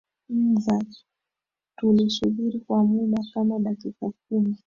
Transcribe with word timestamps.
nza 0.51 0.79
tulisubiri 1.77 2.59
kwa 2.59 2.83
mda 2.87 3.23
kama 3.33 3.59
dakika 3.59 4.11
kumi 4.27 4.55